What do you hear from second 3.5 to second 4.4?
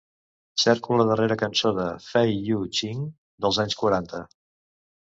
anys quaranta.